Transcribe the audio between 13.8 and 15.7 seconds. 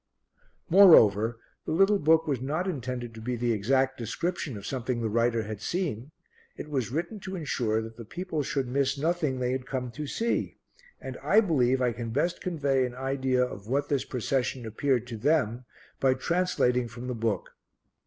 this procession appeared to them